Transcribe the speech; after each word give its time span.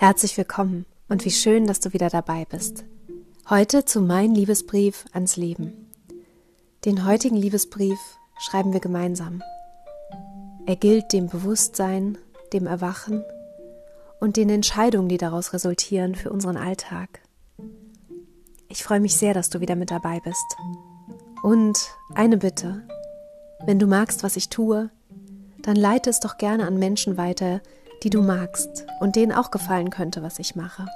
Herzlich 0.00 0.38
willkommen 0.38 0.86
und 1.10 1.26
wie 1.26 1.30
schön, 1.30 1.66
dass 1.66 1.78
du 1.78 1.92
wieder 1.92 2.08
dabei 2.08 2.46
bist. 2.46 2.84
Heute 3.50 3.84
zu 3.84 4.00
Mein 4.00 4.34
Liebesbrief 4.34 5.04
ans 5.12 5.36
Leben. 5.36 5.90
Den 6.86 7.04
heutigen 7.04 7.36
Liebesbrief 7.36 7.98
schreiben 8.38 8.72
wir 8.72 8.80
gemeinsam. 8.80 9.42
Er 10.64 10.76
gilt 10.76 11.12
dem 11.12 11.26
Bewusstsein, 11.26 12.16
dem 12.54 12.66
Erwachen 12.66 13.22
und 14.20 14.38
den 14.38 14.48
Entscheidungen, 14.48 15.10
die 15.10 15.18
daraus 15.18 15.52
resultieren 15.52 16.14
für 16.14 16.30
unseren 16.30 16.56
Alltag. 16.56 17.20
Ich 18.70 18.82
freue 18.82 19.00
mich 19.00 19.16
sehr, 19.18 19.34
dass 19.34 19.50
du 19.50 19.60
wieder 19.60 19.76
mit 19.76 19.90
dabei 19.90 20.18
bist. 20.20 20.56
Und 21.42 21.90
eine 22.14 22.38
Bitte, 22.38 22.88
wenn 23.66 23.78
du 23.78 23.86
magst, 23.86 24.22
was 24.22 24.36
ich 24.36 24.48
tue, 24.48 24.88
dann 25.58 25.76
leite 25.76 26.08
es 26.08 26.20
doch 26.20 26.38
gerne 26.38 26.66
an 26.66 26.78
Menschen 26.78 27.18
weiter, 27.18 27.60
die 28.02 28.10
du 28.10 28.22
magst 28.22 28.86
und 29.00 29.16
denen 29.16 29.32
auch 29.32 29.50
gefallen 29.50 29.90
könnte, 29.90 30.22
was 30.22 30.38
ich 30.38 30.56
mache. 30.56 30.86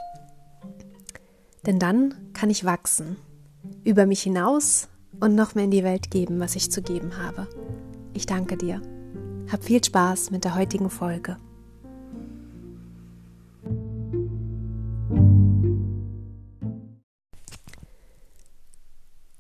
Denn 1.67 1.79
dann 1.79 2.15
kann 2.33 2.51
ich 2.51 2.65
wachsen, 2.65 3.17
über 3.85 4.07
mich 4.07 4.23
hinaus 4.23 4.89
und 5.21 5.35
noch 5.35 5.55
mehr 5.55 5.65
in 5.65 5.71
die 5.71 5.85
Welt 5.85 6.11
geben, 6.11 6.41
was 6.41 6.57
ich 6.57 6.71
zu 6.71 6.83
geben 6.83 7.19
habe. 7.19 7.47
Ich 8.13 8.27
danke 8.27 8.57
dir. 8.57 8.81
Hab 9.51 9.65
viel 9.65 9.83
Spaß 9.83 10.31
mit 10.31 10.45
der 10.45 10.55
heutigen 10.55 10.91
Folge. 10.91 11.37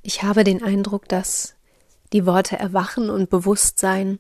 Ich 0.02 0.23
habe 0.23 0.45
den 0.45 0.62
Eindruck, 0.62 1.09
dass 1.09 1.54
die 2.12 2.26
Worte 2.26 2.59
Erwachen 2.59 3.10
und 3.10 3.30
Bewusstsein 3.30 4.18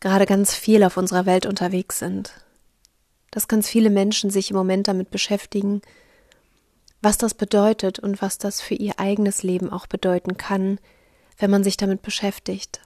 gerade 0.00 0.24
ganz 0.24 0.54
viel 0.54 0.84
auf 0.84 0.96
unserer 0.96 1.26
Welt 1.26 1.46
unterwegs 1.46 1.98
sind 1.98 2.45
dass 3.36 3.48
ganz 3.48 3.68
viele 3.68 3.90
Menschen 3.90 4.30
sich 4.30 4.50
im 4.50 4.56
Moment 4.56 4.88
damit 4.88 5.10
beschäftigen, 5.10 5.82
was 7.02 7.18
das 7.18 7.34
bedeutet 7.34 7.98
und 7.98 8.22
was 8.22 8.38
das 8.38 8.62
für 8.62 8.72
ihr 8.72 8.98
eigenes 8.98 9.42
Leben 9.42 9.70
auch 9.70 9.86
bedeuten 9.86 10.38
kann, 10.38 10.80
wenn 11.36 11.50
man 11.50 11.62
sich 11.62 11.76
damit 11.76 12.00
beschäftigt. 12.00 12.80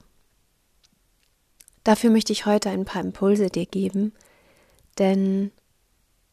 Dafür 1.84 2.10
möchte 2.10 2.32
ich 2.32 2.46
heute 2.46 2.68
ein 2.68 2.84
paar 2.84 3.00
Impulse 3.00 3.46
dir 3.46 3.64
geben, 3.64 4.12
denn 4.98 5.52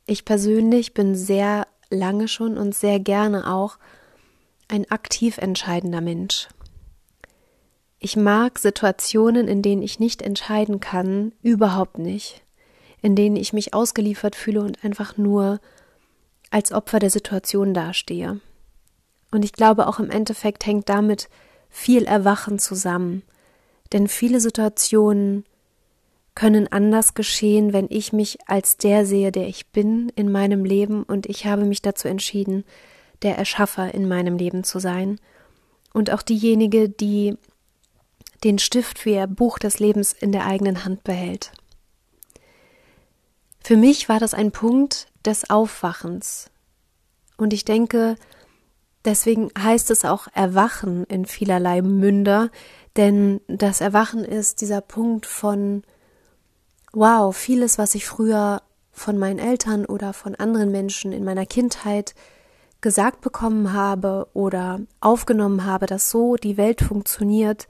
ich 0.07 0.25
persönlich 0.25 0.95
bin 0.95 1.13
sehr 1.13 1.67
lange 1.91 2.27
schon 2.27 2.57
und 2.57 2.73
sehr 2.73 2.99
gerne 2.99 3.53
auch 3.53 3.77
ein 4.67 4.89
aktiv 4.89 5.37
entscheidender 5.37 6.01
Mensch. 6.01 6.47
Ich 7.99 8.15
mag 8.15 8.57
Situationen, 8.57 9.47
in 9.47 9.61
denen 9.61 9.83
ich 9.83 9.99
nicht 9.99 10.23
entscheiden 10.23 10.79
kann, 10.79 11.33
überhaupt 11.43 11.99
nicht 11.99 12.41
in 13.07 13.15
denen 13.15 13.37
ich 13.37 13.53
mich 13.53 13.73
ausgeliefert 13.73 14.35
fühle 14.35 14.59
und 14.59 14.83
einfach 14.83 15.15
nur 15.15 15.61
als 16.51 16.73
Opfer 16.73 16.99
der 16.99 17.09
Situation 17.09 17.73
dastehe. 17.73 18.41
Und 19.31 19.45
ich 19.45 19.53
glaube 19.53 19.87
auch 19.87 19.99
im 19.99 20.09
Endeffekt 20.09 20.65
hängt 20.65 20.89
damit 20.89 21.29
viel 21.69 22.03
Erwachen 22.03 22.59
zusammen, 22.59 23.23
denn 23.93 24.09
viele 24.09 24.41
Situationen 24.41 25.45
können 26.35 26.69
anders 26.69 27.13
geschehen, 27.13 27.71
wenn 27.71 27.87
ich 27.89 28.11
mich 28.11 28.39
als 28.45 28.75
der 28.75 29.05
sehe, 29.05 29.31
der 29.31 29.47
ich 29.47 29.67
bin 29.67 30.11
in 30.17 30.29
meinem 30.29 30.65
Leben 30.65 31.03
und 31.03 31.27
ich 31.27 31.45
habe 31.45 31.63
mich 31.63 31.81
dazu 31.81 32.09
entschieden, 32.09 32.65
der 33.21 33.37
Erschaffer 33.37 33.93
in 33.93 34.05
meinem 34.09 34.35
Leben 34.37 34.65
zu 34.65 34.79
sein 34.79 35.17
und 35.93 36.11
auch 36.11 36.23
diejenige, 36.23 36.89
die 36.89 37.37
den 38.43 38.59
Stift 38.59 38.99
für 38.99 39.11
ihr 39.11 39.27
Buch 39.27 39.59
des 39.59 39.79
Lebens 39.79 40.11
in 40.11 40.33
der 40.33 40.45
eigenen 40.45 40.83
Hand 40.83 41.05
behält. 41.05 41.53
Für 43.67 43.75
mich 43.75 44.07
war 44.07 44.21
das 44.21 44.33
ein 44.33 44.53
Punkt 44.53 45.09
des 45.25 45.49
Aufwachens. 45.49 46.49
Und 47.35 47.51
ich 47.51 47.65
denke, 47.65 48.15
deswegen 49.03 49.49
heißt 49.61 49.91
es 49.91 50.05
auch 50.05 50.29
Erwachen 50.33 51.03
in 51.03 51.25
vielerlei 51.25 51.81
Münder, 51.81 52.49
denn 52.95 53.41
das 53.49 53.81
Erwachen 53.81 54.23
ist 54.23 54.61
dieser 54.61 54.79
Punkt 54.79 55.25
von, 55.25 55.83
wow, 56.93 57.35
vieles, 57.35 57.77
was 57.77 57.93
ich 57.93 58.05
früher 58.05 58.61
von 58.93 59.17
meinen 59.17 59.37
Eltern 59.37 59.85
oder 59.85 60.13
von 60.13 60.35
anderen 60.35 60.71
Menschen 60.71 61.11
in 61.11 61.25
meiner 61.25 61.45
Kindheit 61.45 62.15
gesagt 62.79 63.19
bekommen 63.19 63.73
habe 63.73 64.29
oder 64.31 64.79
aufgenommen 65.01 65.65
habe, 65.65 65.87
dass 65.87 66.09
so 66.09 66.37
die 66.37 66.55
Welt 66.55 66.79
funktioniert, 66.79 67.67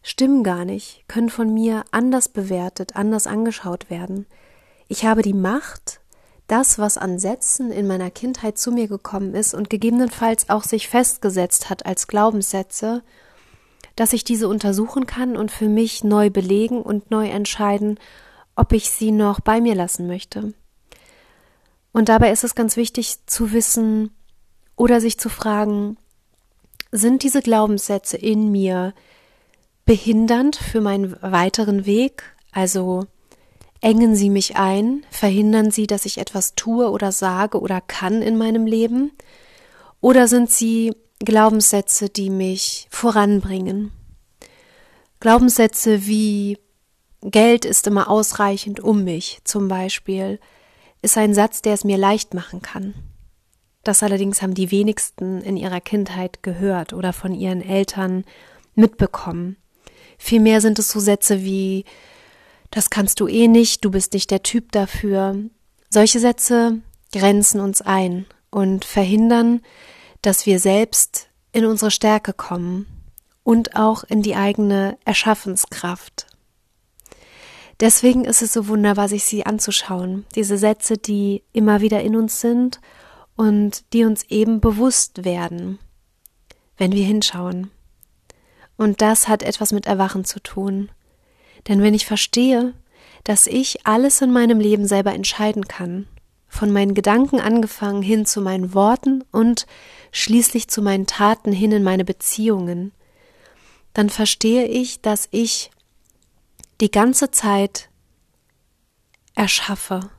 stimmen 0.00 0.44
gar 0.44 0.64
nicht, 0.64 1.02
können 1.08 1.28
von 1.28 1.52
mir 1.52 1.82
anders 1.90 2.28
bewertet, 2.28 2.94
anders 2.94 3.26
angeschaut 3.26 3.90
werden. 3.90 4.26
Ich 4.92 5.06
habe 5.06 5.22
die 5.22 5.32
Macht, 5.32 6.00
das, 6.48 6.78
was 6.78 6.98
an 6.98 7.18
Sätzen 7.18 7.72
in 7.72 7.86
meiner 7.86 8.10
Kindheit 8.10 8.58
zu 8.58 8.70
mir 8.70 8.88
gekommen 8.88 9.34
ist 9.34 9.54
und 9.54 9.70
gegebenenfalls 9.70 10.50
auch 10.50 10.64
sich 10.64 10.86
festgesetzt 10.86 11.70
hat 11.70 11.86
als 11.86 12.08
Glaubenssätze, 12.08 13.02
dass 13.96 14.12
ich 14.12 14.22
diese 14.22 14.48
untersuchen 14.48 15.06
kann 15.06 15.34
und 15.34 15.50
für 15.50 15.70
mich 15.70 16.04
neu 16.04 16.28
belegen 16.28 16.82
und 16.82 17.10
neu 17.10 17.26
entscheiden, 17.30 17.98
ob 18.54 18.74
ich 18.74 18.90
sie 18.90 19.12
noch 19.12 19.40
bei 19.40 19.62
mir 19.62 19.74
lassen 19.74 20.06
möchte. 20.06 20.52
Und 21.92 22.10
dabei 22.10 22.30
ist 22.30 22.44
es 22.44 22.54
ganz 22.54 22.76
wichtig 22.76 23.24
zu 23.24 23.52
wissen 23.52 24.10
oder 24.76 25.00
sich 25.00 25.18
zu 25.18 25.30
fragen, 25.30 25.96
sind 26.90 27.22
diese 27.22 27.40
Glaubenssätze 27.40 28.18
in 28.18 28.52
mir 28.52 28.92
behindernd 29.86 30.56
für 30.56 30.82
meinen 30.82 31.16
weiteren 31.22 31.86
Weg? 31.86 32.24
Also 32.50 33.06
Engen 33.82 34.14
sie 34.14 34.30
mich 34.30 34.56
ein? 34.56 35.04
Verhindern 35.10 35.72
sie, 35.72 35.88
dass 35.88 36.06
ich 36.06 36.18
etwas 36.18 36.54
tue 36.54 36.88
oder 36.88 37.10
sage 37.10 37.60
oder 37.60 37.80
kann 37.80 38.22
in 38.22 38.38
meinem 38.38 38.64
Leben? 38.64 39.10
Oder 40.00 40.28
sind 40.28 40.50
sie 40.50 40.94
Glaubenssätze, 41.18 42.08
die 42.08 42.30
mich 42.30 42.86
voranbringen? 42.90 43.90
Glaubenssätze 45.18 46.06
wie 46.06 46.58
Geld 47.22 47.64
ist 47.64 47.86
immer 47.88 48.08
ausreichend 48.08 48.80
um 48.80 49.02
mich 49.02 49.40
zum 49.44 49.66
Beispiel, 49.66 50.38
ist 51.02 51.18
ein 51.18 51.34
Satz, 51.34 51.60
der 51.60 51.74
es 51.74 51.84
mir 51.84 51.98
leicht 51.98 52.34
machen 52.34 52.62
kann. 52.62 52.94
Das 53.82 54.04
allerdings 54.04 54.42
haben 54.42 54.54
die 54.54 54.70
wenigsten 54.70 55.40
in 55.40 55.56
ihrer 55.56 55.80
Kindheit 55.80 56.44
gehört 56.44 56.92
oder 56.92 57.12
von 57.12 57.34
ihren 57.34 57.62
Eltern 57.62 58.24
mitbekommen. 58.76 59.56
Vielmehr 60.18 60.60
sind 60.60 60.78
es 60.78 60.90
so 60.90 61.00
Sätze 61.00 61.42
wie 61.42 61.84
das 62.72 62.88
kannst 62.88 63.20
du 63.20 63.28
eh 63.28 63.48
nicht, 63.48 63.84
du 63.84 63.90
bist 63.90 64.14
nicht 64.14 64.30
der 64.30 64.42
Typ 64.42 64.72
dafür. 64.72 65.36
Solche 65.90 66.18
Sätze 66.18 66.80
grenzen 67.12 67.60
uns 67.60 67.82
ein 67.82 68.24
und 68.50 68.86
verhindern, 68.86 69.60
dass 70.22 70.46
wir 70.46 70.58
selbst 70.58 71.28
in 71.52 71.66
unsere 71.66 71.90
Stärke 71.90 72.32
kommen 72.32 72.86
und 73.44 73.76
auch 73.76 74.04
in 74.04 74.22
die 74.22 74.36
eigene 74.36 74.96
Erschaffenskraft. 75.04 76.26
Deswegen 77.78 78.24
ist 78.24 78.40
es 78.40 78.54
so 78.54 78.68
wunderbar, 78.68 79.08
sich 79.08 79.24
sie 79.24 79.44
anzuschauen, 79.44 80.24
diese 80.34 80.56
Sätze, 80.56 80.96
die 80.96 81.42
immer 81.52 81.82
wieder 81.82 82.00
in 82.00 82.16
uns 82.16 82.40
sind 82.40 82.80
und 83.36 83.92
die 83.92 84.04
uns 84.04 84.24
eben 84.30 84.60
bewusst 84.60 85.26
werden, 85.26 85.78
wenn 86.78 86.92
wir 86.92 87.04
hinschauen. 87.04 87.70
Und 88.78 89.02
das 89.02 89.28
hat 89.28 89.42
etwas 89.42 89.72
mit 89.72 89.84
Erwachen 89.84 90.24
zu 90.24 90.40
tun. 90.40 90.90
Denn 91.68 91.82
wenn 91.82 91.94
ich 91.94 92.06
verstehe, 92.06 92.74
dass 93.24 93.46
ich 93.46 93.86
alles 93.86 94.20
in 94.20 94.32
meinem 94.32 94.60
Leben 94.60 94.86
selber 94.86 95.12
entscheiden 95.14 95.68
kann, 95.68 96.08
von 96.48 96.70
meinen 96.70 96.94
Gedanken 96.94 97.40
angefangen 97.40 98.02
hin 98.02 98.26
zu 98.26 98.40
meinen 98.40 98.74
Worten 98.74 99.24
und 99.32 99.66
schließlich 100.10 100.68
zu 100.68 100.82
meinen 100.82 101.06
Taten 101.06 101.52
hin 101.52 101.72
in 101.72 101.82
meine 101.82 102.04
Beziehungen, 102.04 102.92
dann 103.94 104.10
verstehe 104.10 104.66
ich, 104.66 105.00
dass 105.00 105.28
ich 105.30 105.70
die 106.80 106.90
ganze 106.90 107.30
Zeit 107.30 107.88
erschaffe. 109.34 110.10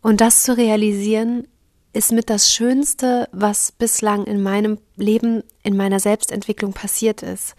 Und 0.00 0.20
das 0.20 0.42
zu 0.42 0.56
realisieren, 0.56 1.48
ist 1.92 2.12
mit 2.12 2.30
das 2.30 2.52
Schönste, 2.52 3.28
was 3.32 3.72
bislang 3.72 4.24
in 4.26 4.42
meinem 4.42 4.78
Leben, 4.96 5.42
in 5.62 5.76
meiner 5.76 5.98
Selbstentwicklung 5.98 6.72
passiert 6.72 7.22
ist. 7.22 7.56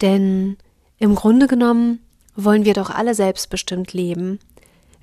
Denn 0.00 0.56
im 1.02 1.16
Grunde 1.16 1.48
genommen 1.48 1.98
wollen 2.36 2.64
wir 2.64 2.74
doch 2.74 2.88
alle 2.88 3.16
selbstbestimmt 3.16 3.92
leben. 3.92 4.38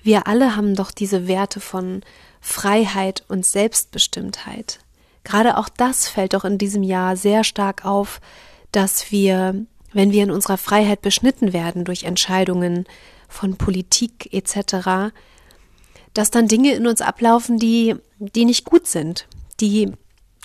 Wir 0.01 0.27
alle 0.27 0.55
haben 0.55 0.73
doch 0.73 0.91
diese 0.91 1.27
Werte 1.27 1.59
von 1.59 2.03
Freiheit 2.39 3.25
und 3.27 3.45
Selbstbestimmtheit. 3.45 4.79
Gerade 5.25 5.57
auch 5.57 5.67
das 5.67 6.07
fällt 6.07 6.35
doch 6.35 6.45
in 6.45 6.57
diesem 6.57 6.83
Jahr 6.83 7.17
sehr 7.17 7.43
stark 7.43 7.83
auf, 7.83 8.21
dass 8.71 9.11
wir, 9.11 9.65
wenn 9.91 10.13
wir 10.13 10.23
in 10.23 10.31
unserer 10.31 10.57
Freiheit 10.57 11.01
beschnitten 11.01 11.51
werden 11.51 11.83
durch 11.83 12.05
Entscheidungen 12.05 12.85
von 13.27 13.57
Politik 13.57 14.33
etc., 14.33 15.11
dass 16.13 16.31
dann 16.31 16.47
Dinge 16.47 16.75
in 16.75 16.87
uns 16.87 17.01
ablaufen, 17.01 17.57
die, 17.59 17.97
die 18.19 18.45
nicht 18.45 18.63
gut 18.63 18.87
sind, 18.87 19.27
die, 19.59 19.91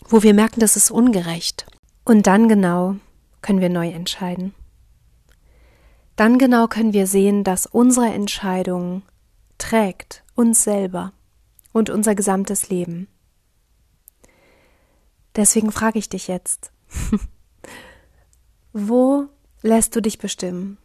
wo 0.08 0.24
wir 0.24 0.34
merken, 0.34 0.58
das 0.58 0.74
ist 0.74 0.90
ungerecht. 0.90 1.64
Und 2.04 2.26
dann 2.26 2.48
genau 2.48 2.96
können 3.40 3.60
wir 3.60 3.68
neu 3.68 3.90
entscheiden 3.90 4.52
dann 6.16 6.38
genau 6.38 6.68
können 6.68 6.92
wir 6.92 7.06
sehen, 7.06 7.44
dass 7.44 7.66
unsere 7.66 8.06
Entscheidung 8.06 9.02
trägt 9.58 10.24
uns 10.34 10.64
selber. 10.64 11.12
und 11.72 11.90
unser 11.90 12.14
gesamtes 12.14 12.68
Leben. 12.68 13.08
Deswegen 15.34 15.72
frage 15.72 15.98
ich 15.98 16.08
dich 16.08 16.28
jetzt, 16.28 16.70
wo 18.72 19.26
lässt 19.60 19.96
du 19.96 20.00
dich 20.00 20.18
bestimmen? 20.18 20.78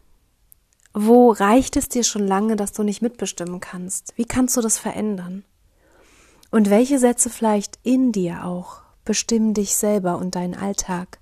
Wo 0.94 1.32
reicht 1.32 1.78
es 1.78 1.88
dir 1.88 2.04
schon 2.04 2.26
lange, 2.28 2.56
dass 2.56 2.74
du 2.74 2.82
nicht 2.82 3.04
mitbestimmen 3.04 3.60
kannst? 3.60 4.14
Wie 4.18 4.26
kannst 4.26 4.58
du 4.58 4.62
das 4.62 4.80
verändern? 4.80 5.46
Und 6.50 6.72
welche 6.72 6.98
Sätze 6.98 7.30
vielleicht 7.30 7.78
in 7.84 8.12
dir 8.12 8.44
auch 8.46 8.82
bestimmen 9.06 9.54
dich 9.54 9.76
selber 9.76 10.18
und 10.18 10.34
deinen 10.34 10.56
Alltag, 10.56 11.20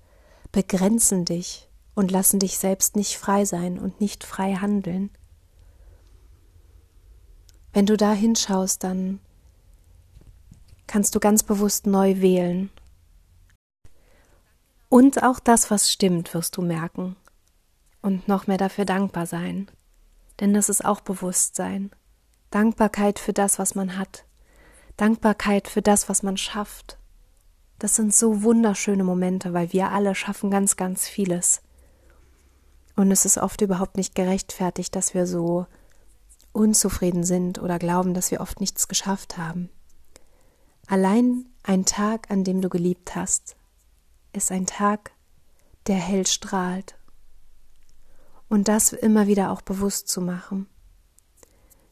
begrenzen 0.53 1.25
dich 1.25 1.66
und 1.97 2.11
lassen 2.11 2.37
dich 2.37 2.59
selbst 2.59 2.95
nicht 2.95 3.17
frei 3.17 3.43
sein 3.43 3.79
und 3.79 3.99
nicht 3.99 4.23
frei 4.23 4.53
handeln? 4.53 5.09
Wenn 7.73 7.87
du 7.87 7.97
da 7.97 8.13
hinschaust, 8.13 8.83
dann 8.83 9.19
kannst 10.85 11.15
du 11.15 11.19
ganz 11.19 11.41
bewusst 11.41 11.87
neu 11.87 12.21
wählen. 12.21 12.69
Und 14.89 15.23
auch 15.23 15.39
das, 15.39 15.71
was 15.71 15.91
stimmt, 15.91 16.35
wirst 16.35 16.55
du 16.55 16.61
merken. 16.61 17.15
Und 18.03 18.27
noch 18.27 18.45
mehr 18.45 18.59
dafür 18.59 18.85
dankbar 18.85 19.25
sein. 19.25 19.67
Denn 20.39 20.53
das 20.53 20.69
ist 20.69 20.85
auch 20.85 21.01
Bewusstsein. 21.01 21.89
Dankbarkeit 22.51 23.17
für 23.17 23.33
das, 23.33 23.57
was 23.57 23.73
man 23.73 23.97
hat. 23.97 24.23
Dankbarkeit 24.97 25.67
für 25.67 25.81
das, 25.81 26.09
was 26.09 26.21
man 26.21 26.37
schafft. 26.37 26.99
Das 27.79 27.95
sind 27.95 28.13
so 28.13 28.43
wunderschöne 28.43 29.03
Momente, 29.03 29.53
weil 29.53 29.73
wir 29.73 29.89
alle 29.89 30.13
schaffen 30.13 30.51
ganz, 30.51 30.75
ganz 30.75 31.07
vieles. 31.07 31.63
Und 32.97 33.11
es 33.11 33.25
ist 33.25 33.37
oft 33.37 33.61
überhaupt 33.61 33.95
nicht 33.95 34.15
gerechtfertigt, 34.15 34.95
dass 34.95 35.13
wir 35.13 35.27
so 35.27 35.67
unzufrieden 36.51 37.23
sind 37.23 37.61
oder 37.61 37.77
glauben, 37.77 38.15
dass 38.15 38.31
wir 38.31 38.41
oft 38.41 38.59
nichts 38.59 38.87
geschafft 38.87 39.37
haben. 39.37 39.69
Allein 40.87 41.45
ein 41.61 41.85
Tag, 41.85 42.31
an 42.31 42.43
dem 42.43 42.59
du 42.59 42.69
geliebt 42.69 43.15
hast, 43.15 43.55
ist 44.33 44.51
ein 44.51 44.65
Tag, 44.65 45.11
der 45.85 45.97
hell 45.97 46.25
strahlt. 46.25 46.97
Und 48.49 48.67
das 48.67 48.93
immer 48.93 49.27
wieder 49.27 49.51
auch 49.51 49.61
bewusst 49.61 50.07
zu 50.07 50.19
machen. 50.19 50.67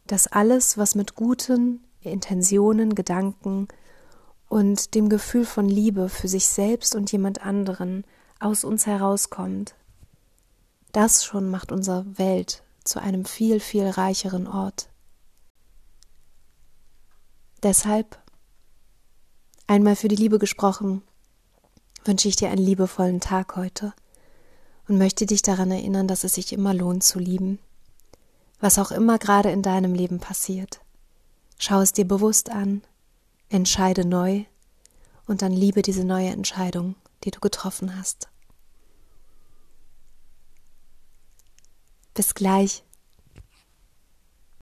Dass 0.08 0.26
alles, 0.26 0.76
was 0.76 0.96
mit 0.96 1.14
guten 1.14 1.84
Intentionen, 2.02 2.96
Gedanken 2.96 3.68
und 4.50 4.96
dem 4.96 5.10
Gefühl 5.10 5.46
von 5.46 5.70
Liebe 5.70 6.10
für 6.10 6.28
sich 6.28 6.48
selbst 6.48 6.96
und 6.96 7.12
jemand 7.12 7.46
anderen 7.46 8.06
aus 8.40 8.64
uns 8.64 8.88
herauskommt, 8.88 9.76
das 10.96 11.26
schon 11.26 11.50
macht 11.50 11.72
unsere 11.72 12.18
Welt 12.18 12.64
zu 12.84 13.02
einem 13.02 13.26
viel, 13.26 13.60
viel 13.60 13.88
reicheren 13.90 14.48
Ort. 14.48 14.90
Deshalb 17.64 18.20
Einmal 19.68 19.96
für 19.96 20.10
die 20.10 20.16
Liebe 20.16 20.38
gesprochen, 20.38 21.02
wünsche 22.04 22.28
ich 22.28 22.36
dir 22.36 22.50
einen 22.50 22.64
liebevollen 22.64 23.20
Tag 23.20 23.56
heute 23.56 23.94
und 24.88 25.00
möchte 25.00 25.26
dich 25.26 25.42
daran 25.42 25.72
erinnern, 25.72 26.08
dass 26.08 26.24
es 26.24 26.36
sich 26.36 26.54
immer 26.54 26.72
lohnt 26.72 27.04
zu 27.04 27.18
lieben. 27.18 27.58
Was 28.60 28.78
auch 28.78 28.92
immer 28.92 29.18
gerade 29.18 29.50
in 29.50 29.64
deinem 29.64 29.96
Leben 29.96 30.20
passiert. 30.20 30.82
Schau 31.58 31.82
es 31.82 31.94
dir 31.94 32.06
bewusst 32.06 32.52
an, 32.52 32.84
entscheide 33.50 34.06
neu 34.06 34.46
und 35.26 35.42
dann 35.42 35.52
liebe 35.52 35.82
diese 35.82 36.04
neue 36.04 36.30
Entscheidung, 36.30 36.94
die 37.24 37.32
du 37.32 37.40
getroffen 37.40 37.98
hast. 37.98 38.30
Bis 42.16 42.34
gleich. 42.34 42.85